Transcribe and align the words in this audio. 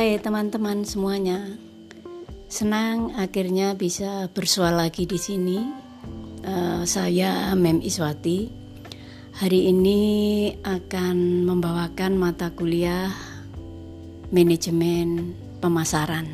Hai 0.00 0.16
teman-teman 0.16 0.80
semuanya. 0.80 1.60
Senang 2.48 3.12
akhirnya 3.20 3.76
bisa 3.76 4.32
bersuara 4.32 4.88
lagi 4.88 5.04
di 5.04 5.20
sini. 5.20 5.60
Uh, 6.40 6.88
saya 6.88 7.52
Mem 7.52 7.84
Iswati. 7.84 8.48
Hari 9.44 9.68
ini 9.68 10.00
akan 10.64 11.44
membawakan 11.44 12.16
mata 12.16 12.48
kuliah 12.48 13.12
manajemen 14.32 15.36
pemasaran. 15.60 16.32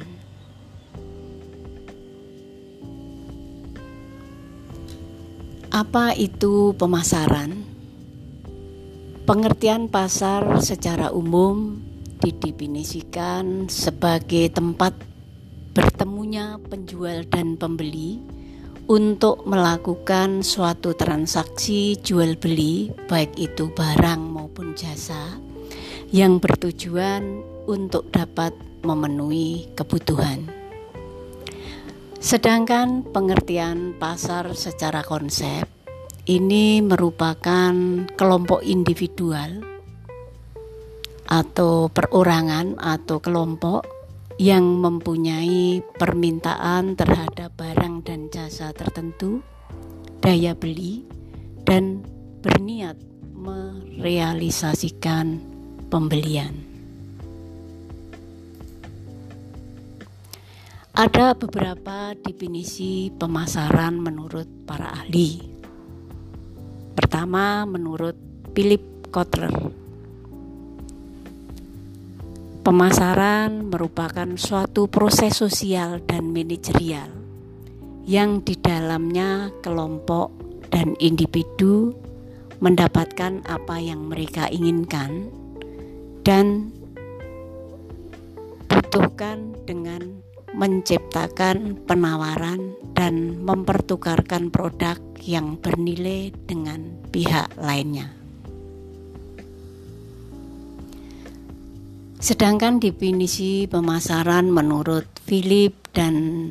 Apa 5.74 6.14
itu 6.14 6.70
pemasaran? 6.78 7.66
Pengertian 9.26 9.90
pasar 9.90 10.62
secara 10.62 11.10
umum 11.10 11.85
didefinisikan 12.20 13.68
sebagai 13.68 14.52
tempat 14.52 14.96
bertemunya 15.76 16.56
penjual 16.68 17.28
dan 17.28 17.60
pembeli 17.60 18.20
untuk 18.86 19.42
melakukan 19.44 20.46
suatu 20.46 20.94
transaksi 20.94 21.98
jual 21.98 22.38
beli, 22.38 22.94
baik 23.10 23.34
itu 23.34 23.68
barang 23.74 24.22
maupun 24.22 24.78
jasa, 24.78 25.36
yang 26.14 26.38
bertujuan 26.38 27.42
untuk 27.66 28.08
dapat 28.14 28.54
memenuhi 28.86 29.74
kebutuhan. 29.74 30.46
Sedangkan 32.22 33.02
pengertian 33.10 33.98
pasar 33.98 34.54
secara 34.54 35.02
konsep 35.02 35.66
ini 36.26 36.82
merupakan 36.82 37.74
kelompok 38.14 38.62
individual 38.62 39.75
atau 41.26 41.90
perorangan 41.90 42.78
atau 42.78 43.18
kelompok 43.18 43.82
yang 44.36 44.84
mempunyai 44.84 45.80
permintaan 45.96 46.92
terhadap 46.92 47.56
barang 47.56 48.04
dan 48.04 48.28
jasa 48.28 48.68
tertentu, 48.76 49.40
daya 50.20 50.52
beli, 50.52 51.08
dan 51.64 52.04
berniat 52.44 53.00
merealisasikan 53.32 55.40
pembelian. 55.88 56.52
Ada 60.96 61.36
beberapa 61.36 62.16
definisi 62.16 63.12
pemasaran 63.12 64.00
menurut 64.00 64.48
para 64.64 64.96
ahli. 64.96 65.44
Pertama, 66.96 67.68
menurut 67.68 68.16
Philip 68.56 69.12
Kotler, 69.12 69.52
pemasaran 72.66 73.70
merupakan 73.70 74.26
suatu 74.34 74.90
proses 74.90 75.38
sosial 75.38 76.02
dan 76.02 76.34
manajerial 76.34 77.06
yang 78.02 78.42
di 78.42 78.58
dalamnya 78.58 79.54
kelompok 79.62 80.34
dan 80.74 80.98
individu 80.98 81.94
mendapatkan 82.58 83.46
apa 83.46 83.78
yang 83.78 84.10
mereka 84.10 84.50
inginkan 84.50 85.30
dan 86.26 86.74
butuhkan 88.66 89.54
dengan 89.62 90.18
menciptakan 90.50 91.78
penawaran 91.86 92.74
dan 92.98 93.46
mempertukarkan 93.46 94.50
produk 94.50 94.98
yang 95.22 95.54
bernilai 95.54 96.34
dengan 96.50 96.98
pihak 97.14 97.46
lainnya. 97.62 98.15
Sedangkan 102.26 102.82
definisi 102.82 103.70
pemasaran 103.70 104.50
menurut 104.50 105.06
Philip 105.30 105.94
dan 105.94 106.50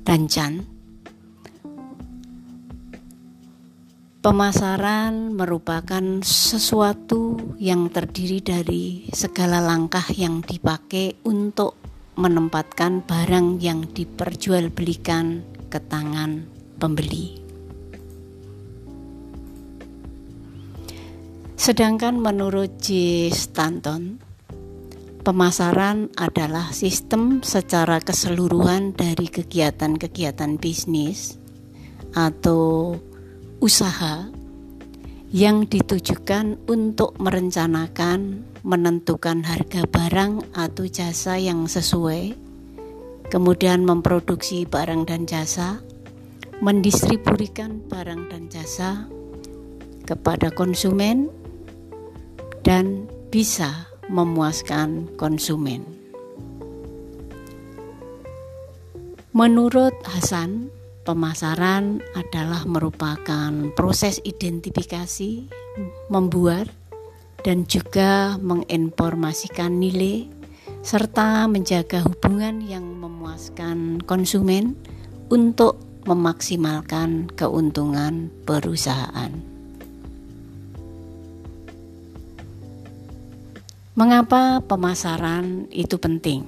Danchan, 0.00 0.64
pemasaran 4.24 5.36
merupakan 5.36 6.24
sesuatu 6.24 7.36
yang 7.60 7.92
terdiri 7.92 8.40
dari 8.40 8.84
segala 9.12 9.60
langkah 9.60 10.08
yang 10.16 10.40
dipakai 10.40 11.20
untuk 11.28 11.76
menempatkan 12.16 13.04
barang 13.04 13.60
yang 13.60 13.84
diperjualbelikan 13.92 15.44
ke 15.68 15.84
tangan 15.84 16.48
pembeli. 16.80 17.44
Sedangkan 21.60 22.16
menurut 22.16 22.80
J. 22.80 23.28
Stanton, 23.28 24.25
pemasaran 25.26 26.06
adalah 26.14 26.70
sistem 26.70 27.42
secara 27.42 27.98
keseluruhan 27.98 28.94
dari 28.94 29.26
kegiatan-kegiatan 29.26 30.54
bisnis 30.54 31.34
atau 32.14 32.94
usaha 33.58 34.30
yang 35.34 35.66
ditujukan 35.66 36.62
untuk 36.70 37.18
merencanakan, 37.18 38.46
menentukan 38.62 39.42
harga 39.42 39.82
barang 39.90 40.54
atau 40.54 40.86
jasa 40.86 41.42
yang 41.42 41.66
sesuai, 41.66 42.38
kemudian 43.26 43.82
memproduksi 43.82 44.62
barang 44.62 45.10
dan 45.10 45.26
jasa, 45.26 45.82
mendistribusikan 46.62 47.82
barang 47.90 48.30
dan 48.30 48.46
jasa 48.46 49.10
kepada 50.06 50.54
konsumen, 50.54 51.26
dan 52.62 53.10
bisa 53.34 53.95
memuaskan 54.10 55.10
konsumen. 55.18 55.84
Menurut 59.36 59.92
Hasan, 60.08 60.72
Pemasaran 61.06 62.02
adalah 62.18 62.66
merupakan 62.66 63.54
proses 63.78 64.18
identifikasi, 64.26 65.46
membuat, 66.10 66.66
dan 67.46 67.62
juga 67.70 68.34
menginformasikan 68.42 69.78
nilai 69.78 70.26
serta 70.82 71.46
menjaga 71.46 72.02
hubungan 72.02 72.58
yang 72.58 72.82
memuaskan 72.98 74.02
konsumen 74.02 74.74
untuk 75.30 75.78
memaksimalkan 76.10 77.30
keuntungan 77.38 78.34
perusahaan. 78.42 79.55
Mengapa 83.96 84.60
pemasaran 84.60 85.72
itu 85.72 85.96
penting? 85.96 86.44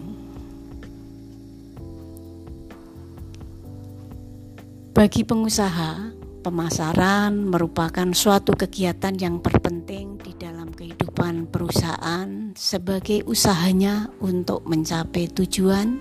Bagi 4.92 5.24
pengusaha, 5.24 6.12
pemasaran 6.44 7.32
merupakan 7.48 8.04
suatu 8.12 8.52
kegiatan 8.52 9.16
yang 9.16 9.40
berpenting 9.40 10.20
di 10.20 10.36
dalam 10.36 10.76
kehidupan 10.76 11.48
perusahaan 11.48 12.52
sebagai 12.52 13.24
usahanya 13.24 14.12
untuk 14.20 14.68
mencapai 14.68 15.32
tujuan, 15.32 15.96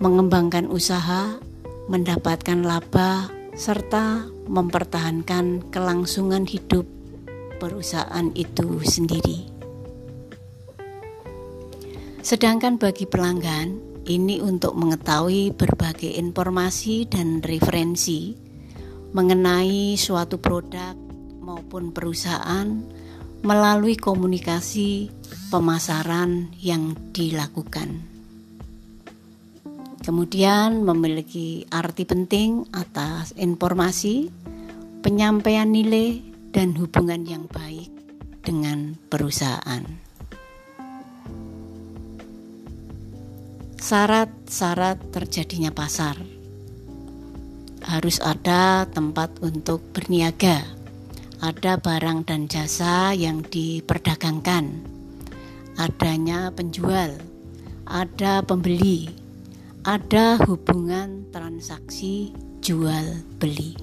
mengembangkan 0.00 0.72
usaha, 0.72 1.36
mendapatkan 1.92 2.64
laba, 2.64 3.28
serta 3.52 4.24
mempertahankan 4.48 5.68
kelangsungan 5.68 6.48
hidup 6.48 6.88
perusahaan 7.60 8.32
itu 8.32 8.80
sendiri. 8.88 9.51
Sedangkan 12.22 12.78
bagi 12.78 13.02
pelanggan, 13.10 13.82
ini 14.06 14.38
untuk 14.38 14.78
mengetahui 14.78 15.58
berbagai 15.58 16.22
informasi 16.22 17.10
dan 17.10 17.42
referensi 17.42 18.38
mengenai 19.10 19.98
suatu 19.98 20.38
produk 20.38 20.94
maupun 21.42 21.90
perusahaan 21.90 22.66
melalui 23.42 23.98
komunikasi 23.98 25.10
pemasaran 25.50 26.54
yang 26.62 26.94
dilakukan. 27.10 28.06
Kemudian 30.06 30.86
memiliki 30.86 31.66
arti 31.74 32.06
penting 32.06 32.70
atas 32.70 33.34
informasi, 33.34 34.30
penyampaian 35.02 35.66
nilai, 35.66 36.22
dan 36.54 36.78
hubungan 36.78 37.26
yang 37.26 37.50
baik 37.50 37.90
dengan 38.46 38.94
perusahaan. 39.10 40.11
Syarat-syarat 43.82 45.10
terjadinya 45.10 45.74
pasar. 45.74 46.14
Harus 47.82 48.22
ada 48.22 48.86
tempat 48.86 49.42
untuk 49.42 49.82
berniaga, 49.90 50.62
ada 51.42 51.82
barang 51.82 52.22
dan 52.22 52.46
jasa 52.46 53.10
yang 53.10 53.42
diperdagangkan, 53.42 54.86
adanya 55.82 56.54
penjual, 56.54 57.10
ada 57.90 58.46
pembeli, 58.46 59.10
ada 59.82 60.38
hubungan 60.46 61.26
transaksi 61.34 62.30
jual 62.62 63.18
beli. 63.42 63.74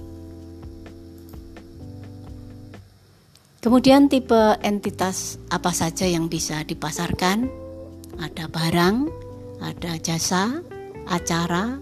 Kemudian 3.60 4.08
tipe 4.08 4.56
entitas 4.64 5.36
apa 5.52 5.76
saja 5.76 6.08
yang 6.08 6.32
bisa 6.32 6.64
dipasarkan? 6.64 7.68
ada 8.20 8.52
barang, 8.52 9.29
ada 9.60 10.00
jasa, 10.00 10.64
acara, 11.08 11.80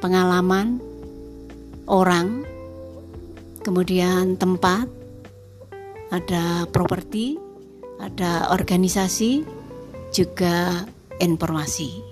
pengalaman, 0.00 0.78
orang, 1.90 2.46
kemudian 3.66 4.38
tempat, 4.38 4.86
ada 6.10 6.66
properti, 6.70 7.38
ada 8.00 8.50
organisasi, 8.54 9.44
juga 10.10 10.86
informasi. 11.22 12.10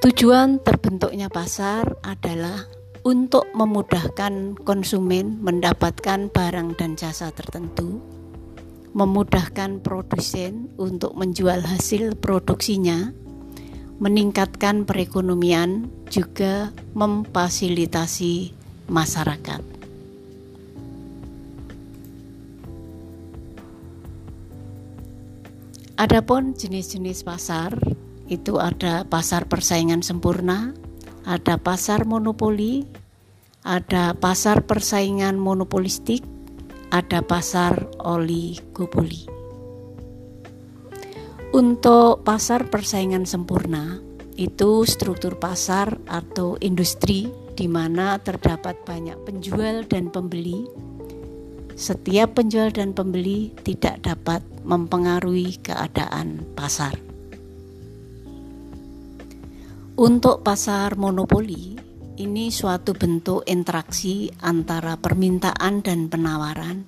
Tujuan 0.00 0.64
terbentuknya 0.64 1.28
pasar 1.28 2.00
adalah 2.00 2.64
untuk 3.04 3.52
memudahkan 3.52 4.56
konsumen 4.64 5.44
mendapatkan 5.44 6.32
barang 6.32 6.68
dan 6.80 6.96
jasa 6.96 7.28
tertentu, 7.36 8.00
memudahkan 8.90 9.82
produsen 9.84 10.66
untuk 10.74 11.14
menjual 11.14 11.62
hasil 11.62 12.18
produksinya, 12.18 13.14
meningkatkan 14.02 14.82
perekonomian, 14.82 15.86
juga 16.10 16.74
memfasilitasi 16.98 18.50
masyarakat. 18.90 19.62
Adapun 26.00 26.56
jenis-jenis 26.56 27.22
pasar 27.28 27.76
itu 28.26 28.56
ada 28.56 29.04
pasar 29.04 29.44
persaingan 29.44 30.00
sempurna, 30.00 30.72
ada 31.28 31.60
pasar 31.60 32.08
monopoli, 32.08 32.88
ada 33.68 34.16
pasar 34.16 34.64
persaingan 34.64 35.36
monopolistik, 35.36 36.24
ada 36.90 37.22
pasar 37.22 37.86
oligopoli. 38.02 39.26
Untuk 41.50 42.22
pasar 42.22 42.70
persaingan 42.70 43.26
sempurna, 43.26 43.98
itu 44.38 44.86
struktur 44.86 45.38
pasar 45.38 45.98
atau 46.06 46.54
industri 46.62 47.30
di 47.58 47.66
mana 47.66 48.18
terdapat 48.22 48.78
banyak 48.86 49.18
penjual 49.26 49.82
dan 49.90 50.14
pembeli. 50.14 50.66
Setiap 51.74 52.38
penjual 52.38 52.70
dan 52.70 52.94
pembeli 52.94 53.50
tidak 53.66 54.06
dapat 54.06 54.46
mempengaruhi 54.62 55.58
keadaan 55.58 56.46
pasar. 56.54 56.94
Untuk 60.00 60.40
pasar 60.40 60.96
monopoli, 60.96 61.76
ini 62.20 62.52
suatu 62.52 62.92
bentuk 62.92 63.48
interaksi 63.48 64.28
antara 64.44 65.00
permintaan 65.00 65.80
dan 65.80 66.12
penawaran, 66.12 66.84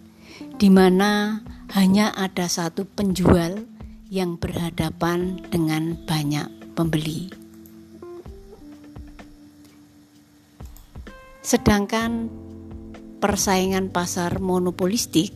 di 0.60 0.68
mana 0.68 1.40
hanya 1.72 2.12
ada 2.12 2.52
satu 2.52 2.84
penjual 2.84 3.64
yang 4.12 4.36
berhadapan 4.36 5.40
dengan 5.48 5.96
banyak 6.04 6.76
pembeli. 6.76 7.32
Sedangkan 11.40 12.28
persaingan 13.16 13.88
pasar 13.88 14.36
monopolistik 14.36 15.32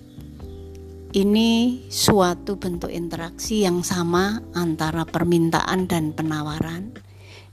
ini 1.17 1.81
suatu 1.89 2.61
bentuk 2.61 2.93
interaksi 2.93 3.65
yang 3.65 3.81
sama 3.81 4.45
antara 4.53 5.09
permintaan 5.09 5.89
dan 5.89 6.13
penawaran 6.13 6.93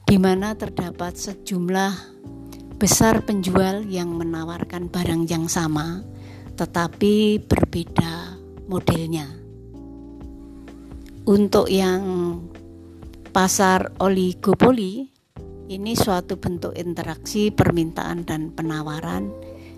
di 0.04 0.20
mana 0.20 0.54
terdapat 0.60 1.16
sejumlah 1.16 2.13
besar 2.84 3.24
penjual 3.24 3.88
yang 3.88 4.12
menawarkan 4.20 4.92
barang 4.92 5.24
yang 5.32 5.48
sama 5.48 6.04
tetapi 6.60 7.40
berbeda 7.40 8.36
modelnya. 8.68 9.24
Untuk 11.24 11.72
yang 11.72 12.04
pasar 13.32 13.96
oligopoli 14.04 15.08
ini 15.72 15.96
suatu 15.96 16.36
bentuk 16.36 16.76
interaksi 16.76 17.56
permintaan 17.56 18.28
dan 18.28 18.52
penawaran 18.52 19.32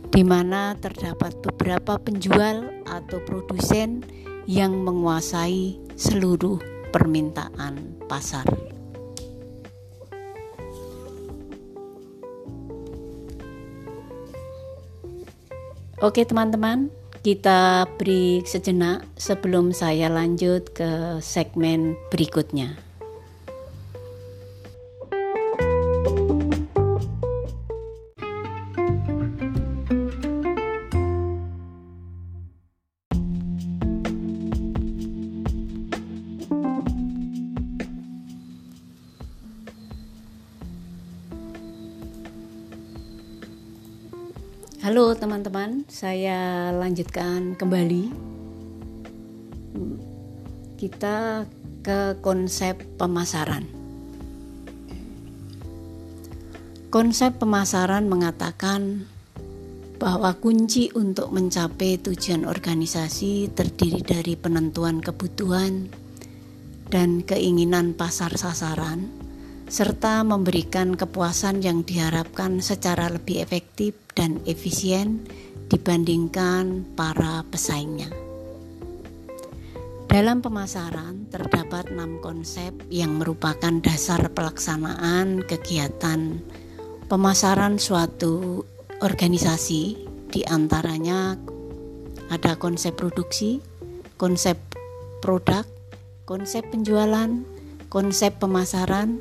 di 0.10 0.26
mana 0.26 0.74
terdapat 0.74 1.38
beberapa 1.46 2.02
penjual 2.02 2.74
atau 2.90 3.22
produsen 3.22 4.02
yang 4.50 4.82
menguasai 4.82 5.78
seluruh 5.94 6.58
permintaan 6.90 8.02
pasar. 8.10 8.65
Oke 16.06 16.22
teman-teman, 16.22 16.94
kita 17.26 17.90
break 17.98 18.46
sejenak 18.46 19.02
sebelum 19.18 19.74
saya 19.74 20.06
lanjut 20.06 20.70
ke 20.70 21.18
segmen 21.18 21.98
berikutnya. 22.14 22.78
Saya 45.86 46.74
lanjutkan 46.74 47.54
kembali. 47.54 48.10
Kita 50.76 51.46
ke 51.86 52.18
konsep 52.26 52.82
pemasaran. 52.98 53.70
Konsep 56.90 57.38
pemasaran 57.38 58.10
mengatakan 58.10 59.06
bahwa 60.02 60.36
kunci 60.36 60.90
untuk 60.98 61.32
mencapai 61.32 62.02
tujuan 62.02 62.50
organisasi 62.50 63.54
terdiri 63.54 64.02
dari 64.02 64.34
penentuan 64.36 65.00
kebutuhan 65.00 65.92
dan 66.90 67.22
keinginan 67.22 67.94
pasar 67.94 68.36
sasaran 68.36 69.12
serta 69.66 70.22
memberikan 70.22 70.94
kepuasan 70.94 71.66
yang 71.66 71.82
diharapkan 71.82 72.62
secara 72.62 73.10
lebih 73.10 73.42
efektif 73.42 73.98
dan 74.14 74.38
efisien 74.46 75.26
dibandingkan 75.70 76.86
para 76.94 77.42
pesaingnya. 77.50 78.10
Dalam 80.06 80.40
pemasaran 80.40 81.28
terdapat 81.28 81.92
enam 81.92 82.22
konsep 82.22 82.72
yang 82.88 83.20
merupakan 83.20 83.74
dasar 83.82 84.32
pelaksanaan 84.32 85.44
kegiatan 85.44 86.40
pemasaran 87.12 87.82
suatu 87.82 88.64
organisasi, 89.04 89.84
di 90.32 90.42
antaranya 90.48 91.36
ada 92.32 92.56
konsep 92.56 92.96
produksi, 92.96 93.60
konsep 94.16 94.56
produk, 95.20 95.68
konsep 96.24 96.64
penjualan, 96.72 97.44
konsep 97.92 98.40
pemasaran, 98.40 99.20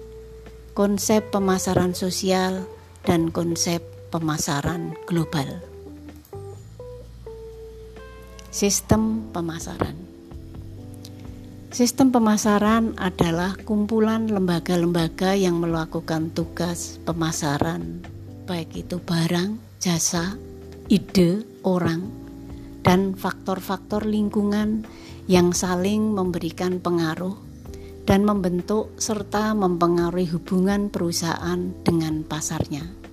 konsep 0.79 1.27
pemasaran 1.35 1.97
sosial, 1.97 2.65
dan 3.03 3.35
konsep 3.35 3.83
pemasaran 4.15 4.97
global. 5.11 5.74
Sistem 8.55 9.35
pemasaran 9.35 9.99
Sistem 11.75 12.15
pemasaran 12.15 12.95
adalah 13.03 13.59
kumpulan 13.59 14.31
lembaga-lembaga 14.31 15.35
yang 15.35 15.59
melakukan 15.59 16.31
tugas 16.31 17.03
pemasaran, 17.03 18.07
baik 18.47 18.87
itu 18.87 19.03
barang, 19.03 19.59
jasa, 19.83 20.39
ide, 20.87 21.43
orang, 21.67 22.07
dan 22.87 23.19
faktor-faktor 23.19 24.07
lingkungan 24.07 24.87
yang 25.27 25.51
saling 25.51 26.15
memberikan 26.15 26.79
pengaruh 26.79 27.35
dan 28.07 28.23
membentuk 28.23 28.95
serta 29.03 29.51
mempengaruhi 29.59 30.31
hubungan 30.31 30.95
perusahaan 30.95 31.75
dengan 31.83 32.23
pasarnya. 32.23 33.04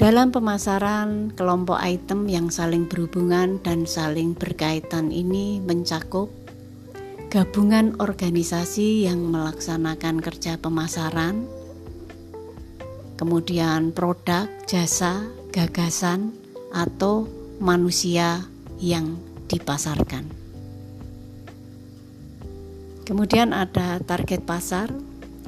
Dalam 0.00 0.32
pemasaran, 0.32 1.28
kelompok 1.36 1.76
item 1.76 2.24
yang 2.24 2.48
saling 2.48 2.88
berhubungan 2.88 3.60
dan 3.60 3.84
saling 3.84 4.32
berkaitan 4.32 5.12
ini 5.12 5.60
mencakup 5.60 6.32
gabungan 7.28 8.00
organisasi 8.00 9.04
yang 9.04 9.20
melaksanakan 9.28 10.24
kerja 10.24 10.56
pemasaran, 10.56 11.44
kemudian 13.20 13.92
produk, 13.92 14.48
jasa, 14.64 15.20
gagasan, 15.52 16.32
atau 16.72 17.28
manusia 17.60 18.48
yang 18.80 19.20
dipasarkan. 19.52 20.24
Kemudian 23.04 23.52
ada 23.52 24.00
target 24.00 24.48
pasar, 24.48 24.88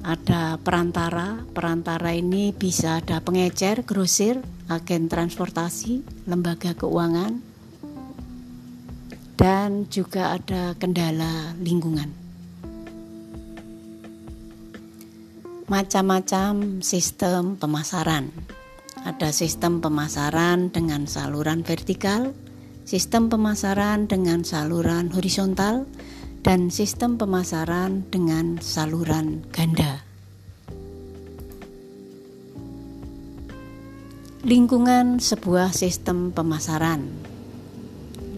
ada 0.03 0.59
perantara. 0.59 1.47
Perantara 1.55 2.15
ini 2.15 2.51
bisa 2.51 2.99
ada 2.99 3.23
pengecer, 3.23 3.87
grosir, 3.87 4.43
agen 4.67 5.07
transportasi, 5.07 6.27
lembaga 6.27 6.75
keuangan. 6.75 7.53
dan 9.43 9.91
juga 9.91 10.39
ada 10.39 10.79
kendala 10.79 11.59
lingkungan. 11.59 12.15
Macam-macam 15.67 16.79
sistem 16.79 17.59
pemasaran. 17.59 18.31
Ada 19.03 19.35
sistem 19.35 19.83
pemasaran 19.83 20.71
dengan 20.71 21.11
saluran 21.11 21.67
vertikal, 21.67 22.31
sistem 22.87 23.27
pemasaran 23.27 24.07
dengan 24.07 24.47
saluran 24.47 25.11
horizontal, 25.11 25.91
dan 26.43 26.75
sistem 26.75 27.15
pemasaran 27.23 28.03
dengan 28.11 28.59
saluran 28.59 29.47
ganda. 29.55 30.03
Lingkungan 34.43 35.23
sebuah 35.23 35.71
sistem 35.71 36.35
pemasaran. 36.35 37.07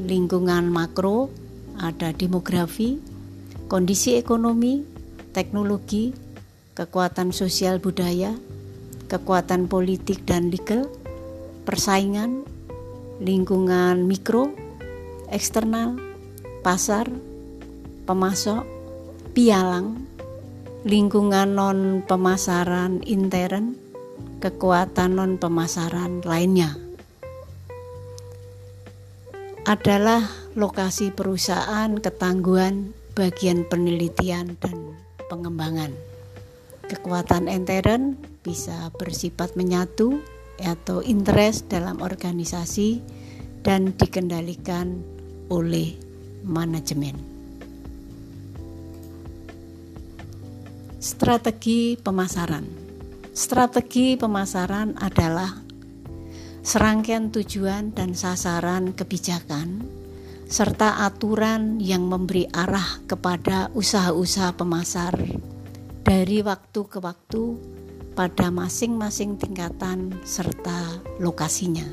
Lingkungan 0.04 0.68
makro 0.68 1.32
ada 1.80 2.12
demografi, 2.12 3.00
kondisi 3.72 4.20
ekonomi, 4.20 4.84
teknologi, 5.32 6.12
kekuatan 6.76 7.32
sosial 7.32 7.80
budaya, 7.80 8.36
kekuatan 9.08 9.64
politik 9.64 10.28
dan 10.28 10.52
legal, 10.52 10.92
persaingan, 11.64 12.44
lingkungan 13.24 14.04
mikro, 14.04 14.52
eksternal, 15.32 15.96
pasar, 16.60 17.08
pemasok, 18.04 18.64
pialang, 19.32 20.04
lingkungan 20.84 21.56
non 21.56 22.04
pemasaran 22.04 23.00
intern, 23.04 23.76
kekuatan 24.40 25.16
non 25.16 25.40
pemasaran 25.40 26.20
lainnya 26.24 26.84
adalah 29.64 30.20
lokasi 30.52 31.08
perusahaan 31.08 31.88
ketangguhan 31.96 32.92
bagian 33.16 33.64
penelitian 33.64 34.60
dan 34.60 34.92
pengembangan. 35.32 35.96
Kekuatan 36.84 37.48
intern 37.48 38.20
bisa 38.44 38.92
bersifat 39.00 39.56
menyatu 39.56 40.20
atau 40.60 41.00
interest 41.00 41.72
dalam 41.72 42.04
organisasi 42.04 43.00
dan 43.64 43.96
dikendalikan 43.96 45.00
oleh 45.48 45.96
manajemen. 46.44 47.33
Strategi 51.04 52.00
pemasaran 52.00 52.64
Strategi 53.28 54.16
pemasaran 54.16 54.96
adalah 54.96 55.52
serangkaian 56.64 57.28
tujuan 57.28 57.92
dan 57.92 58.16
sasaran 58.16 58.96
kebijakan 58.96 59.84
serta 60.48 61.04
aturan 61.04 61.76
yang 61.76 62.08
memberi 62.08 62.48
arah 62.48 63.04
kepada 63.04 63.68
usaha-usaha 63.76 64.56
pemasar 64.56 65.12
dari 66.00 66.40
waktu 66.40 66.80
ke 66.88 66.96
waktu 67.04 67.52
pada 68.16 68.48
masing-masing 68.48 69.36
tingkatan 69.36 70.08
serta 70.24 71.04
lokasinya. 71.20 71.84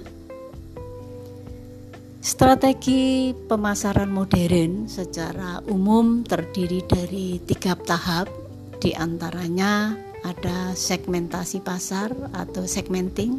Strategi 2.23 3.35
pemasaran 3.35 4.07
modern 4.07 4.87
secara 4.87 5.59
umum 5.67 6.23
terdiri 6.23 6.79
dari 6.87 7.43
tiga 7.43 7.75
tahap, 7.75 8.40
di 8.81 8.97
antaranya 8.97 9.93
ada 10.25 10.73
segmentasi 10.73 11.61
pasar 11.61 12.09
atau 12.33 12.65
segmenting, 12.65 13.37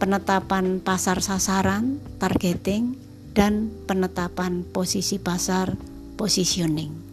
penetapan 0.00 0.80
pasar 0.80 1.20
sasaran, 1.20 2.00
targeting, 2.16 2.96
dan 3.36 3.68
penetapan 3.84 4.64
posisi 4.64 5.20
pasar, 5.20 5.76
positioning. 6.16 7.12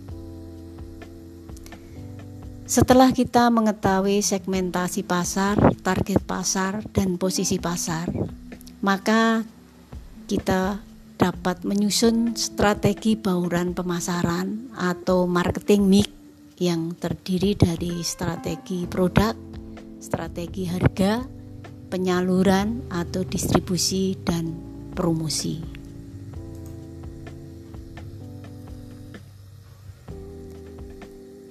Setelah 2.67 3.15
kita 3.15 3.47
mengetahui 3.47 4.19
segmentasi 4.19 5.07
pasar, 5.07 5.55
target 5.83 6.19
pasar, 6.23 6.83
dan 6.91 7.15
posisi 7.15 7.59
pasar, 7.59 8.11
maka 8.83 9.47
kita 10.27 10.83
dapat 11.15 11.63
menyusun 11.63 12.35
strategi 12.35 13.15
bauran 13.15 13.71
pemasaran 13.71 14.75
atau 14.75 15.25
marketing 15.31 15.87
mix 15.87 16.16
yang 16.57 16.97
terdiri 16.97 17.53
dari 17.53 18.01
strategi 18.01 18.89
produk, 18.89 19.33
strategi 20.01 20.65
harga, 20.65 21.21
penyaluran 21.87 22.89
atau 22.89 23.21
distribusi 23.21 24.17
dan 24.25 24.53
promosi. 24.97 25.61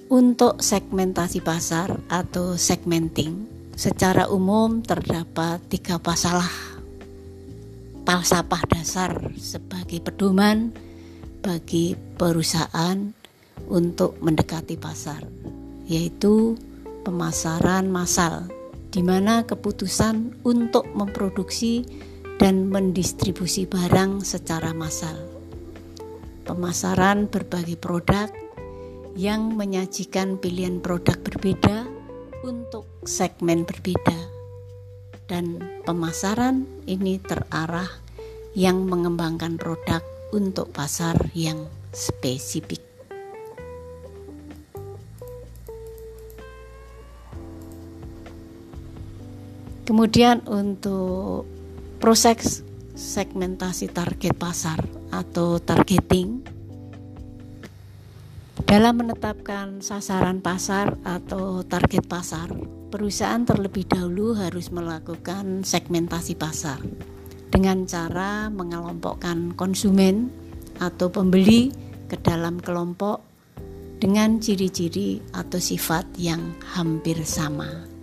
Untuk 0.06 0.62
segmentasi 0.62 1.42
pasar 1.42 1.90
atau 2.06 2.54
segmenting, 2.54 3.46
secara 3.74 4.30
umum 4.30 4.78
terdapat 4.78 5.58
tiga 5.66 5.98
pasalah 5.98 6.46
falsafah 8.06 8.62
dasar 8.70 9.12
sebagai 9.34 9.98
pedoman 9.98 10.70
bagi 11.42 11.98
perusahaan 12.14 13.12
untuk 13.66 14.20
mendekati 14.20 14.76
pasar, 14.76 15.24
yaitu 15.88 16.54
pemasaran 17.02 17.88
massal, 17.88 18.48
di 18.92 19.00
mana 19.00 19.44
keputusan 19.44 20.42
untuk 20.44 20.88
memproduksi 20.92 21.84
dan 22.36 22.68
mendistribusi 22.68 23.64
barang 23.64 24.20
secara 24.22 24.76
massal. 24.76 25.16
Pemasaran 26.46 27.26
berbagai 27.26 27.80
produk 27.80 28.30
yang 29.16 29.56
menyajikan 29.56 30.36
pilihan 30.36 30.78
produk 30.78 31.16
berbeda 31.24 31.88
untuk 32.44 32.86
segmen 33.08 33.64
berbeda. 33.66 34.14
Dan 35.26 35.58
pemasaran 35.82 36.68
ini 36.86 37.18
terarah 37.18 37.90
yang 38.54 38.86
mengembangkan 38.86 39.58
produk 39.58 40.00
untuk 40.30 40.70
pasar 40.70 41.18
yang 41.34 41.66
spesifik. 41.90 42.95
Kemudian 49.86 50.42
untuk 50.50 51.46
proses 52.02 52.66
segmentasi 52.98 53.86
target 53.94 54.34
pasar 54.34 54.82
atau 55.14 55.62
targeting 55.62 56.42
dalam 58.66 58.98
menetapkan 58.98 59.78
sasaran 59.78 60.42
pasar 60.42 60.98
atau 61.06 61.62
target 61.62 62.02
pasar, 62.02 62.50
perusahaan 62.90 63.46
terlebih 63.46 63.86
dahulu 63.86 64.34
harus 64.34 64.74
melakukan 64.74 65.62
segmentasi 65.62 66.34
pasar 66.34 66.82
dengan 67.54 67.86
cara 67.86 68.50
mengelompokkan 68.50 69.54
konsumen 69.54 70.34
atau 70.82 71.06
pembeli 71.14 71.70
ke 72.10 72.18
dalam 72.18 72.58
kelompok 72.58 73.22
dengan 74.02 74.42
ciri-ciri 74.42 75.22
atau 75.30 75.62
sifat 75.62 76.18
yang 76.18 76.58
hampir 76.74 77.22
sama. 77.22 77.95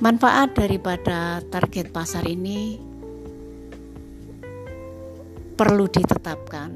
Manfaat 0.00 0.56
daripada 0.56 1.44
target 1.44 1.92
pasar 1.92 2.24
ini 2.24 2.80
perlu 5.60 5.92
ditetapkan 5.92 6.72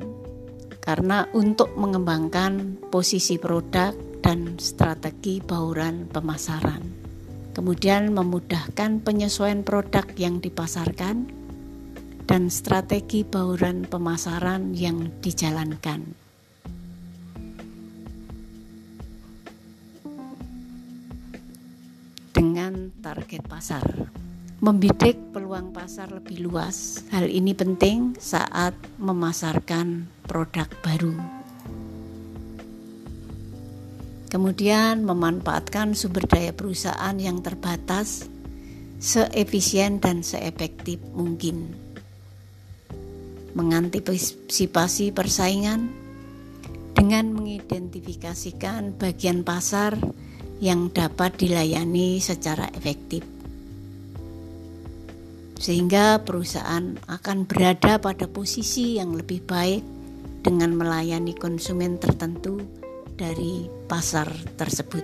karena 0.85 1.25
untuk 1.33 1.73
mengembangkan 1.73 2.76
posisi 2.93 3.40
produk 3.40 3.97
dan 4.21 4.61
strategi 4.61 5.40
bauran 5.40 6.04
pemasaran. 6.04 6.85
Kemudian 7.57 8.12
memudahkan 8.12 9.00
penyesuaian 9.00 9.64
produk 9.64 10.04
yang 10.21 10.45
dipasarkan 10.45 11.25
dan 12.28 12.52
strategi 12.52 13.25
bauran 13.25 13.88
pemasaran 13.88 14.76
yang 14.76 15.09
dijalankan. 15.25 16.24
Dengan 22.64 22.97
target 23.04 23.44
pasar. 23.44 23.85
Membidik 24.64 25.37
peluang 25.37 25.76
pasar 25.76 26.09
lebih 26.09 26.49
luas. 26.49 27.04
Hal 27.12 27.28
ini 27.28 27.52
penting 27.52 28.16
saat 28.16 28.73
memasarkan 28.97 30.09
produk 30.25 30.64
baru. 30.80 31.12
Kemudian 34.33 35.04
memanfaatkan 35.04 35.92
sumber 35.92 36.25
daya 36.25 36.56
perusahaan 36.56 37.12
yang 37.21 37.44
terbatas 37.44 38.33
seefisien 38.97 40.00
dan 40.00 40.25
seefektif 40.25 41.04
mungkin. 41.12 41.68
Mengantisipasi 43.52 45.12
persaingan 45.12 45.92
dengan 46.97 47.28
mengidentifikasikan 47.28 48.97
bagian 48.97 49.44
pasar 49.44 50.00
yang 50.64 50.88
dapat 50.88 51.37
dilayani 51.37 52.16
secara 52.25 52.73
efektif. 52.73 53.35
sehingga 55.64 56.21
perusahaan 56.21 56.92
akan 57.09 57.49
berada 57.49 57.97
pada 57.97 58.28
posisi 58.28 59.00
yang 59.00 59.16
lebih 59.16 59.49
baik 59.49 59.80
dengan 60.44 60.76
melayani 60.76 61.33
konsumen 61.33 61.97
tertentu 61.97 62.61
dari 63.16 63.64
pasar 63.88 64.28
tersebut. 64.61 65.00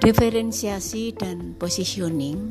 Diferensiasi 0.00 1.12
dan 1.12 1.52
positioning. 1.52 2.48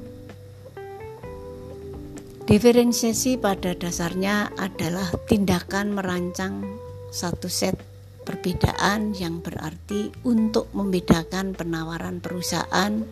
Diferensiasi 2.45 3.41
pada 3.41 3.73
dasarnya 3.73 4.53
adalah 4.61 5.09
tindakan 5.25 5.97
merancang 5.97 6.61
satu 7.09 7.49
set 7.49 7.96
perbedaan 8.27 9.15
yang 9.15 9.39
berarti 9.39 10.11
untuk 10.27 10.67
membedakan 10.75 11.55
penawaran 11.55 12.19
perusahaan 12.19 13.07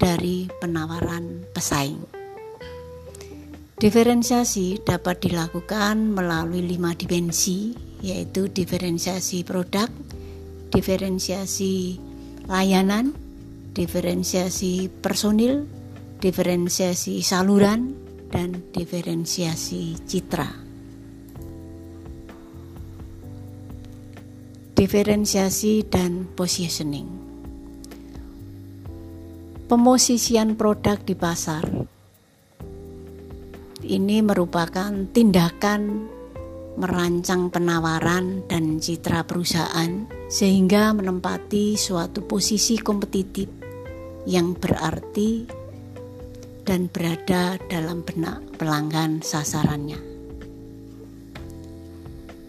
dari 0.00 0.48
penawaran 0.48 1.44
pesaing. 1.52 2.00
Diferensiasi 3.76 4.80
dapat 4.80 5.20
dilakukan 5.20 6.16
melalui 6.16 6.64
lima 6.64 6.96
dimensi, 6.96 7.76
yaitu 8.00 8.48
diferensiasi 8.48 9.44
produk, 9.44 9.92
diferensiasi 10.72 12.00
layanan, 12.48 13.12
diferensiasi 13.76 14.88
personil, 14.88 15.68
diferensiasi 16.24 17.20
saluran, 17.20 17.92
dan 18.32 18.64
diferensiasi 18.72 20.00
citra. 20.08 20.63
Diferensiasi 24.74 25.86
dan 25.86 26.26
positioning. 26.34 27.06
Pemosisian 29.70 30.58
produk 30.58 30.98
di 31.00 31.14
pasar 31.14 31.64
ini 33.86 34.20
merupakan 34.20 34.92
tindakan 35.14 36.10
merancang 36.74 37.54
penawaran 37.54 38.42
dan 38.50 38.82
citra 38.82 39.22
perusahaan 39.22 40.10
sehingga 40.26 40.90
menempati 40.90 41.78
suatu 41.78 42.26
posisi 42.26 42.74
kompetitif 42.82 43.46
yang 44.26 44.58
berarti 44.58 45.46
dan 46.64 46.90
berada 46.90 47.60
dalam 47.70 48.02
benak 48.02 48.58
pelanggan 48.58 49.22
sasarannya. 49.22 50.13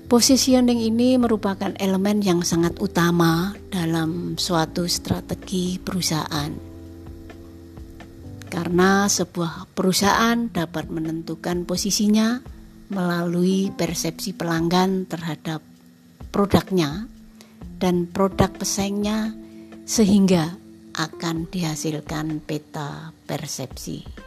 Positioning 0.06 0.86
ini 0.86 1.18
merupakan 1.18 1.74
elemen 1.82 2.22
yang 2.22 2.46
sangat 2.46 2.78
utama 2.78 3.58
dalam 3.74 4.38
suatu 4.38 4.86
strategi 4.86 5.82
perusahaan. 5.82 6.54
Karena 8.46 9.10
sebuah 9.10 9.74
perusahaan 9.74 10.46
dapat 10.54 10.94
menentukan 10.94 11.66
posisinya 11.66 12.38
melalui 12.94 13.74
persepsi 13.74 14.38
pelanggan 14.38 15.10
terhadap 15.10 15.66
produknya 16.30 17.10
dan 17.82 18.06
produk 18.06 18.54
pesaingnya 18.54 19.34
sehingga 19.90 20.54
akan 20.94 21.50
dihasilkan 21.50 22.46
peta 22.46 23.10
persepsi. 23.26 24.25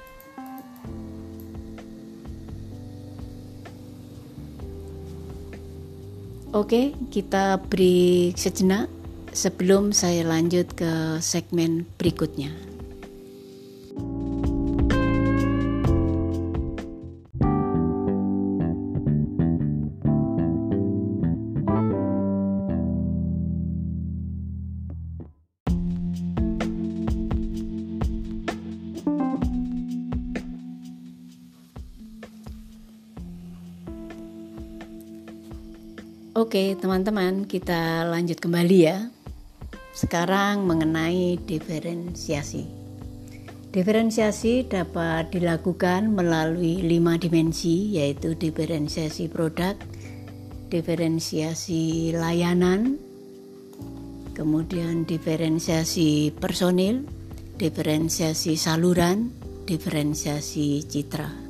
Oke, 6.57 6.97
kita 7.12 7.61
break 7.61 8.40
sejenak 8.40 8.88
sebelum 9.37 9.93
saya 9.93 10.25
lanjut 10.25 10.73
ke 10.73 11.21
segmen 11.21 11.85
berikutnya. 12.00 12.68
Oke, 36.49 36.80
teman-teman, 36.80 37.45
kita 37.45 38.08
lanjut 38.08 38.41
kembali 38.41 38.78
ya. 38.80 39.13
Sekarang 39.93 40.65
mengenai 40.65 41.37
diferensiasi. 41.45 42.65
Diferensiasi 43.69 44.65
dapat 44.65 45.28
dilakukan 45.28 46.08
melalui 46.08 46.80
lima 46.80 47.21
dimensi, 47.21 48.00
yaitu 48.00 48.32
diferensiasi 48.32 49.28
produk, 49.28 49.76
diferensiasi 50.73 52.17
layanan, 52.17 52.97
kemudian 54.32 55.04
diferensiasi 55.04 56.32
personil, 56.32 57.04
diferensiasi 57.61 58.56
saluran, 58.56 59.37
diferensiasi 59.69 60.80
citra. 60.80 61.48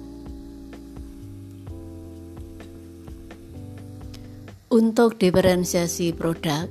Untuk 4.69 5.17
diferensiasi 5.17 6.13
produk, 6.13 6.69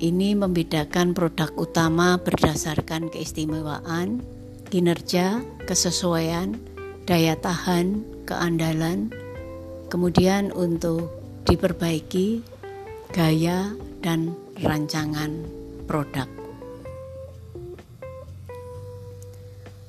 ini 0.00 0.32
membedakan 0.32 1.12
produk 1.12 1.52
utama 1.60 2.16
berdasarkan 2.16 3.12
keistimewaan, 3.12 4.24
kinerja, 4.72 5.44
kesesuaian, 5.68 6.56
daya 7.04 7.36
tahan, 7.36 8.08
keandalan, 8.24 9.12
kemudian 9.92 10.48
untuk 10.48 11.12
diperbaiki 11.44 12.40
gaya 13.12 13.68
dan 14.00 14.32
rancangan 14.64 15.44
produk. 15.84 16.35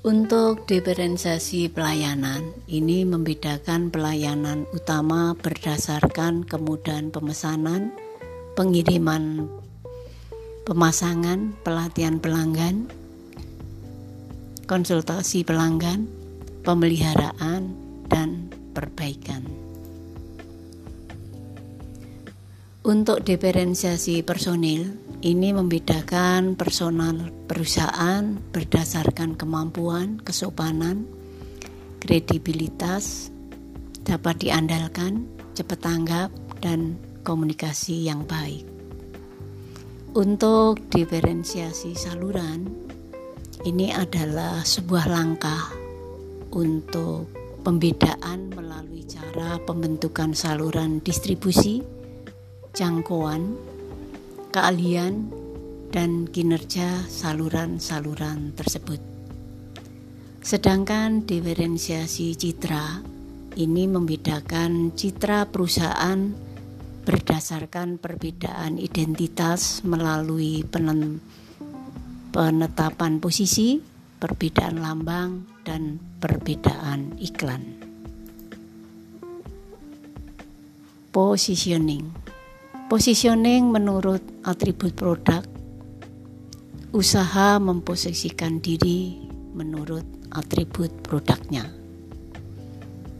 Untuk 0.07 0.63
diferensiasi 0.71 1.67
pelayanan, 1.67 2.55
ini 2.71 3.03
membedakan 3.03 3.91
pelayanan 3.91 4.63
utama 4.71 5.35
berdasarkan 5.35 6.47
kemudahan 6.47 7.11
pemesanan, 7.11 7.91
pengiriman, 8.55 9.51
pemasangan, 10.63 11.51
pelatihan 11.59 12.23
pelanggan, 12.23 12.87
konsultasi 14.63 15.43
pelanggan, 15.43 16.07
pemeliharaan, 16.63 17.75
dan 18.07 18.47
perbaikan. 18.71 19.43
Untuk 22.87 23.27
diferensiasi 23.27 24.23
personil, 24.23 24.87
ini 25.25 25.49
membedakan 25.49 26.53
personal 26.53 27.33
perusahaan 27.49 28.37
berdasarkan 28.53 29.33
kemampuan, 29.33 30.21
kesopanan, 30.21 31.09
kredibilitas, 31.97 33.33
dapat 34.05 34.45
diandalkan, 34.45 35.25
cepat 35.57 35.79
tanggap, 35.81 36.29
dan 36.61 37.01
komunikasi 37.25 38.05
yang 38.05 38.29
baik. 38.29 38.61
Untuk 40.13 40.85
diferensiasi 40.93 41.97
saluran, 41.97 42.69
ini 43.65 43.89
adalah 43.89 44.61
sebuah 44.61 45.09
langkah 45.09 45.73
untuk 46.53 47.29
pembedaan 47.65 48.53
melalui 48.53 49.01
cara 49.03 49.57
pembentukan 49.65 50.37
saluran 50.37 51.01
distribusi, 51.01 51.81
jangkauan, 52.77 53.57
keahlian, 54.49 55.31
dan 55.87 56.27
kinerja 56.27 57.07
saluran-saluran 57.07 58.51
tersebut. 58.53 58.99
Sedangkan 60.43 61.23
diferensiasi 61.27 62.35
citra 62.35 63.01
ini 63.57 63.87
membedakan 63.87 64.93
citra 64.95 65.49
perusahaan 65.49 66.31
berdasarkan 67.07 67.97
perbedaan 67.97 68.75
identitas 68.77 69.81
melalui 69.87 70.61
penetapan 72.31 73.23
posisi, 73.23 73.79
perbedaan 74.19 74.83
lambang, 74.83 75.47
dan 75.63 75.99
perbedaan 76.19 77.15
iklan. 77.19 77.63
Positioning 81.15 82.36
Positioning 82.87 83.67
menurut 83.67 84.23
atribut 84.47 84.95
produk, 84.95 85.43
usaha 86.95 87.59
memposisikan 87.59 88.63
diri 88.63 89.27
menurut 89.51 90.07
atribut 90.31 90.87
produknya. 91.03 91.67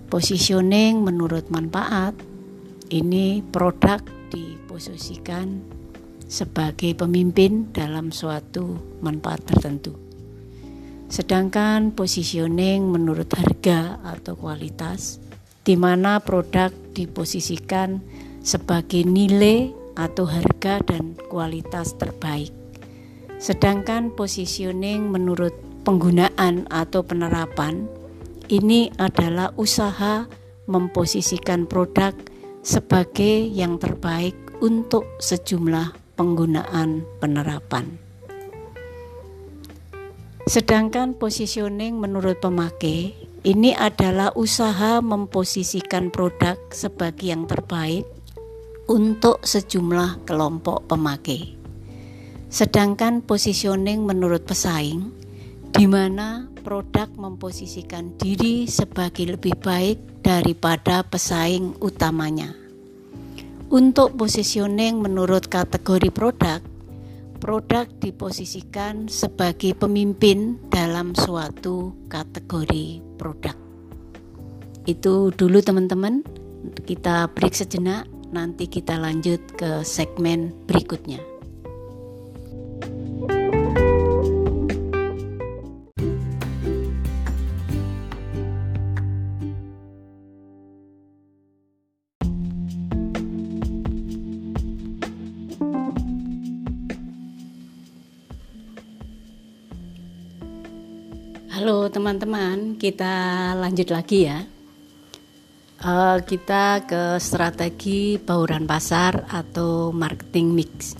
Positioning 0.07 1.03
menurut 1.03 1.51
manfaat, 1.51 2.15
ini 2.95 3.43
produk 3.43 3.99
diposisikan 4.31 5.59
sebagai 6.31 6.95
pemimpin 6.95 7.67
dalam 7.75 8.15
suatu 8.15 8.71
manfaat 9.03 9.51
tertentu. 9.51 9.99
Sedangkan 11.11 11.91
positioning 11.91 12.87
menurut 12.87 13.27
harga 13.35 13.99
atau 14.15 14.39
kualitas, 14.39 15.19
di 15.67 15.75
mana 15.75 16.23
produk 16.23 16.71
diposisikan 16.95 17.99
sebagai 18.47 19.03
nilai 19.03 19.75
atau 19.99 20.23
harga 20.23 20.79
dan 20.87 21.19
kualitas 21.27 21.99
terbaik. 21.99 22.55
Sedangkan 23.43 24.15
positioning 24.15 25.11
menurut 25.11 25.51
penggunaan 25.83 26.63
atau 26.71 27.03
penerapan 27.03 27.91
ini 28.47 28.87
adalah 28.95 29.51
usaha 29.59 30.23
memposisikan 30.71 31.67
produk 31.67 32.15
sebagai 32.63 33.51
yang 33.51 33.75
terbaik 33.75 34.35
untuk 34.63 35.03
sejumlah 35.19 36.15
penggunaan 36.15 37.03
penerapan. 37.19 37.99
Sedangkan 40.47 41.19
positioning 41.19 41.99
menurut 41.99 42.39
pemakai 42.39 43.11
ini 43.43 43.75
adalah 43.75 44.31
usaha 44.39 45.03
memposisikan 45.03 46.07
produk 46.07 46.55
sebagai 46.71 47.27
yang 47.27 47.43
terbaik 47.43 48.16
untuk 48.87 49.43
sejumlah 49.43 50.23
kelompok 50.23 50.87
pemakai. 50.87 51.59
Sedangkan 52.47 53.19
positioning 53.19 54.07
menurut 54.07 54.47
pesaing 54.47 55.11
di 55.75 55.85
mana 55.85 56.47
produk 56.63 57.11
memposisikan 57.19 58.15
diri 58.15 58.63
sebagai 58.67 59.35
lebih 59.35 59.59
baik 59.59 60.23
daripada 60.23 61.03
pesaing 61.03 61.75
utamanya. 61.83 62.55
Untuk 63.67 64.15
positioning 64.15 65.03
menurut 65.03 65.51
kategori 65.51 66.07
produk, 66.15 66.63
produk 67.43 67.83
diposisikan 67.99 69.11
sebagai 69.11 69.75
pemimpin 69.75 70.55
dalam 70.71 71.11
suatu 71.11 71.91
kategori 72.07 73.03
produk. 73.19 73.55
Itu 74.87 75.35
dulu 75.35 75.59
teman-teman, 75.59 76.23
kita 76.87 77.27
break 77.35 77.51
sejenak, 77.51 78.07
nanti 78.31 78.67
kita 78.67 78.99
lanjut 78.99 79.39
ke 79.55 79.83
segmen 79.87 80.51
berikutnya. 80.67 81.19
Halo 101.57 101.89
teman-teman, 101.89 102.77
kita 102.77 103.51
lanjut 103.57 103.89
lagi 103.89 104.29
ya. 104.29 104.56
Uh, 105.87 106.19
kita 106.19 106.83
ke 106.83 107.15
strategi 107.15 108.19
bauran 108.19 108.67
pasar 108.67 109.23
atau 109.31 109.95
marketing 109.95 110.51
mix. 110.51 110.99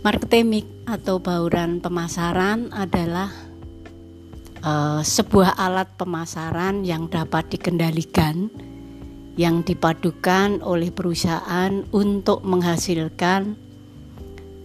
Marketing 0.00 0.48
mix 0.48 0.66
atau 0.88 1.20
bauran 1.20 1.84
pemasaran 1.84 2.72
adalah 2.72 3.28
uh, 4.64 5.04
sebuah 5.04 5.60
alat 5.60 5.92
pemasaran 6.00 6.88
yang 6.88 7.12
dapat 7.12 7.52
dikendalikan, 7.52 8.48
yang 9.36 9.60
dipadukan 9.60 10.64
oleh 10.64 10.88
perusahaan 10.88 11.84
untuk 11.92 12.40
menghasilkan 12.48 13.60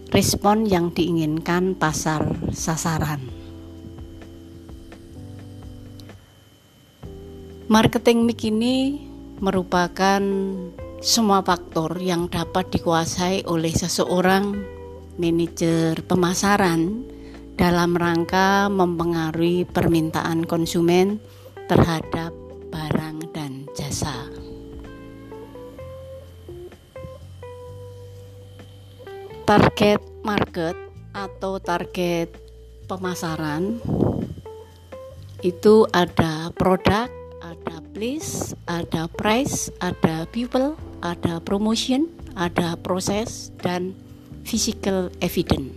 respon 0.08 0.64
yang 0.64 0.88
diinginkan 0.88 1.76
pasar 1.76 2.32
sasaran. 2.48 3.20
Marketing 7.68 8.24
mix 8.24 8.40
ini 8.48 9.12
merupakan 9.42 10.22
semua 11.04 11.44
faktor 11.44 12.00
yang 12.00 12.30
dapat 12.32 12.70
dikuasai 12.72 13.44
oleh 13.44 13.74
seseorang 13.74 14.56
manajer 15.20 16.02
pemasaran 16.06 17.06
dalam 17.54 17.94
rangka 17.94 18.66
mempengaruhi 18.66 19.62
permintaan 19.68 20.42
konsumen 20.42 21.22
terhadap 21.70 22.34
barang 22.72 23.30
dan 23.30 23.68
jasa. 23.78 24.26
Target 29.44 30.00
market 30.24 30.74
atau 31.12 31.60
target 31.60 32.32
pemasaran 32.88 33.78
itu 35.44 35.84
ada 35.92 36.48
produk, 36.56 37.12
ada 37.44 37.84
place, 37.92 38.56
ada 38.64 39.04
price, 39.12 39.68
ada 39.84 40.24
people, 40.32 40.80
ada 41.04 41.44
promotion, 41.44 42.08
ada 42.32 42.72
proses 42.80 43.52
dan 43.60 43.92
physical 44.48 45.12
evidence. 45.20 45.76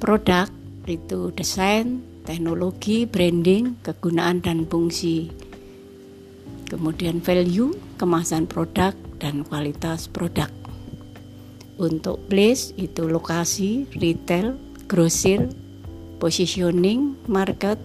Produk 0.00 0.48
itu 0.88 1.28
desain, 1.36 2.00
teknologi, 2.24 3.04
branding, 3.04 3.76
kegunaan 3.84 4.40
dan 4.40 4.64
fungsi. 4.64 5.28
Kemudian 6.72 7.20
value, 7.20 7.76
kemasan 8.00 8.48
produk 8.48 8.96
dan 9.20 9.44
kualitas 9.44 10.08
produk. 10.08 10.48
Untuk 11.76 12.24
place 12.32 12.72
itu 12.80 13.04
lokasi, 13.04 13.84
retail, 14.00 14.56
grosir, 14.88 15.52
positioning, 16.16 17.16
market, 17.28 17.76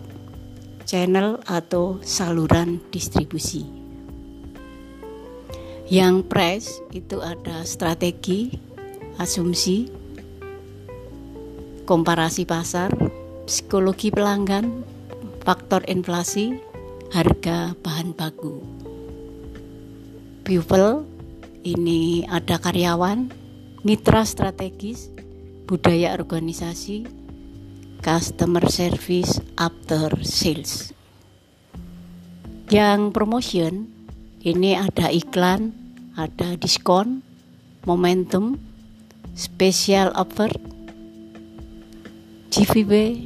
channel 0.85 1.41
atau 1.49 1.99
saluran 2.05 2.79
distribusi. 2.93 3.65
Yang 5.85 6.15
price 6.25 6.69
itu 6.93 7.21
ada 7.21 7.61
strategi, 7.65 8.53
asumsi, 9.21 9.89
komparasi 11.85 12.49
pasar, 12.49 12.89
psikologi 13.45 14.09
pelanggan, 14.09 14.81
faktor 15.45 15.85
inflasi, 15.85 16.57
harga 17.13 17.77
bahan 17.85 18.17
baku. 18.17 18.65
People 20.41 21.05
ini 21.61 22.25
ada 22.29 22.57
karyawan, 22.57 23.29
mitra 23.85 24.25
strategis, 24.25 25.13
budaya 25.69 26.17
organisasi, 26.17 27.24
customer 28.05 28.69
service 28.69 29.41
after 29.57 30.13
sales. 30.21 30.93
Yang 32.69 33.09
promotion 33.17 33.89
ini 34.45 34.77
ada 34.77 35.09
iklan, 35.09 35.73
ada 36.13 36.53
diskon, 36.53 37.25
momentum, 37.89 38.61
special 39.33 40.13
offer, 40.13 40.53
GVB, 42.53 43.25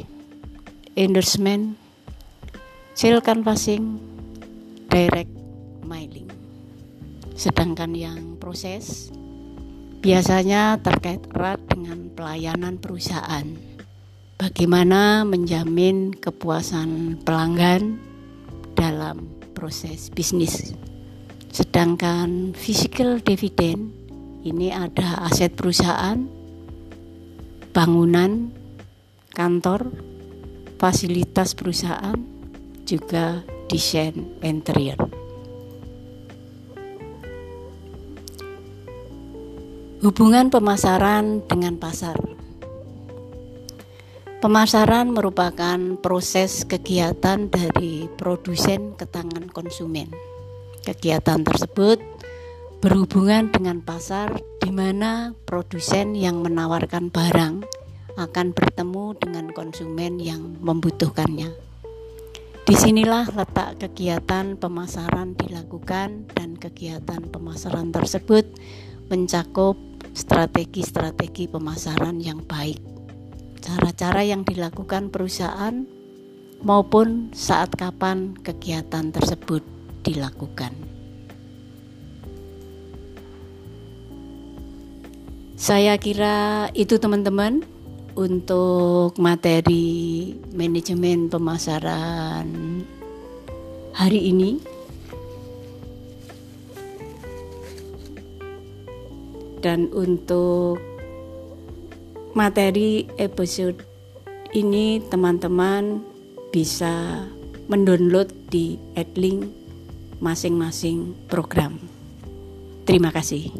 endorsement, 0.95 1.75
sale 2.95 3.19
canvassing, 3.19 3.99
direct 4.87 5.35
mailing. 5.83 6.31
Sedangkan 7.35 7.91
yang 7.91 8.39
proses 8.39 9.11
biasanya 9.99 10.79
terkait 10.79 11.27
erat 11.35 11.59
dengan 11.67 12.07
pelayanan 12.15 12.79
perusahaan 12.79 13.68
bagaimana 14.39 15.27
menjamin 15.27 16.15
kepuasan 16.15 17.19
pelanggan 17.27 17.99
dalam 18.71 19.27
proses 19.51 20.07
bisnis. 20.07 20.71
Sedangkan 21.51 22.55
physical 22.55 23.19
dividend 23.19 23.91
ini 24.47 24.71
ada 24.71 25.27
aset 25.27 25.51
perusahaan, 25.59 26.23
bangunan, 27.75 28.55
kantor, 29.35 29.91
fasilitas 30.79 31.51
perusahaan, 31.51 32.15
juga 32.87 33.43
desain 33.67 34.39
interior. 34.39 34.97
Hubungan 39.99 40.47
pemasaran 40.47 41.43
dengan 41.43 41.75
pasar 41.75 42.28
Pemasaran 44.39 45.11
merupakan 45.11 45.99
proses 45.99 46.63
kegiatan 46.63 47.51
dari 47.51 48.07
produsen 48.07 48.95
ke 48.95 49.03
tangan 49.03 49.51
konsumen. 49.51 50.07
Kegiatan 50.79 51.43
tersebut 51.43 51.99
berhubungan 52.79 53.51
dengan 53.51 53.83
pasar 53.83 54.39
di 54.63 54.71
mana 54.71 55.35
produsen 55.43 56.15
yang 56.15 56.39
menawarkan 56.39 57.11
barang 57.11 57.67
akan 58.15 58.47
bertemu 58.55 59.19
dengan 59.19 59.51
konsumen 59.51 60.23
yang 60.23 60.55
membutuhkannya. 60.63 61.51
Di 62.63 62.75
sinilah 62.79 63.35
letak 63.35 63.83
kegiatan 63.83 64.55
pemasaran 64.55 65.35
dilakukan 65.35 66.31
dan 66.31 66.55
kegiatan 66.55 67.27
pemasaran 67.27 67.91
tersebut 67.91 68.47
mencakup 69.11 69.75
strategi-strategi 70.15 71.51
pemasaran 71.51 72.23
yang 72.23 72.39
baik 72.47 72.98
cara-cara 73.59 74.23
yang 74.23 74.47
dilakukan 74.47 75.11
perusahaan 75.11 75.85
maupun 76.63 77.31
saat 77.31 77.71
kapan 77.75 78.35
kegiatan 78.39 79.11
tersebut 79.11 79.63
dilakukan. 80.03 80.75
Saya 85.59 85.99
kira 85.99 86.71
itu 86.71 86.95
teman-teman 86.95 87.59
untuk 88.15 89.19
materi 89.19 90.31
manajemen 90.55 91.27
pemasaran 91.27 92.47
hari 93.91 94.31
ini. 94.31 94.51
Dan 99.59 99.91
untuk 99.91 100.88
materi 102.33 103.09
episode 103.17 103.81
ini 104.53 105.01
teman-teman 105.09 106.01
bisa 106.49 107.25
mendownload 107.69 108.33
di 108.49 108.81
Adlink 108.97 109.45
masing-masing 110.19 111.13
program. 111.29 111.77
Terima 112.89 113.13
kasih. 113.13 113.53